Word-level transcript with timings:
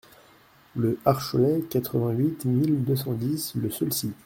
Le 0.75 0.97
Harcholet, 1.05 1.61
quatre-vingt-huit 1.69 2.43
mille 2.45 2.83
deux 2.83 2.95
cent 2.95 3.13
dix 3.13 3.53
Le 3.53 3.69
Saulcy 3.69 4.11